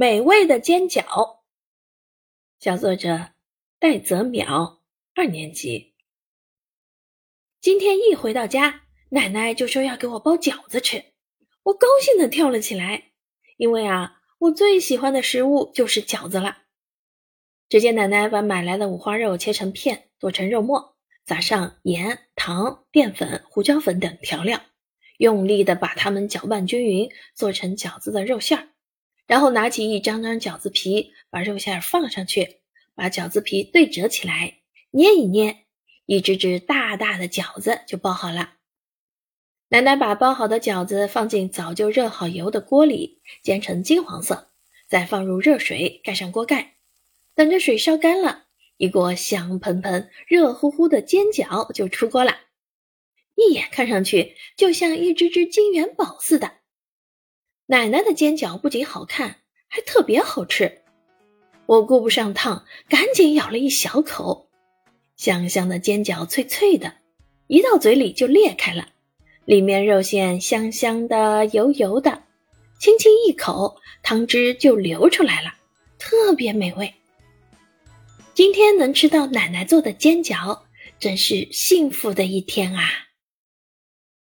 [0.00, 1.40] 美味的煎饺。
[2.60, 3.30] 小作者
[3.80, 4.78] 戴泽淼，
[5.12, 5.96] 二年级。
[7.60, 11.02] 今天一回到家，奶奶就说要给我包饺子吃，
[11.64, 13.10] 我高兴的跳了起来，
[13.56, 16.58] 因为啊，我最喜欢的食物就是饺子了。
[17.68, 20.96] 只见奶奶把买来的五花肉切成片，剁成肉末，
[21.26, 24.60] 撒上盐、糖、淀粉、胡椒粉等调料，
[25.16, 28.68] 用力的把它们搅拌均匀，做成饺子的肉馅儿。
[29.28, 32.56] 然后拿起一张张饺子皮，把肉馅放上去，
[32.94, 34.54] 把饺子皮对折起来，
[34.90, 35.66] 捏一捏，
[36.06, 38.54] 一只只大大的饺子就包好了。
[39.68, 44.50] 奶奶把包好的饺子放进早就热好油的锅里，煎成金黄色，
[44.88, 46.76] 再放入热水，盖上锅盖，
[47.34, 48.46] 等着水烧干了，
[48.78, 52.34] 一锅香喷喷、热乎乎的煎饺就出锅了。
[53.34, 56.50] 一眼看上去就像一只只金元宝似的。
[57.70, 59.36] 奶奶的煎饺不仅好看，
[59.68, 60.80] 还特别好吃。
[61.66, 64.48] 我顾不上烫，赶紧咬了一小口。
[65.16, 66.94] 香香的煎饺，脆脆的，
[67.46, 68.88] 一到嘴里就裂开了，
[69.44, 72.22] 里面肉馅香香的、油油的，
[72.80, 75.52] 轻轻一口，汤汁就流出来了，
[75.98, 76.94] 特别美味。
[78.32, 80.58] 今天能吃到奶奶做的煎饺，
[80.98, 83.07] 真是幸福的一天啊！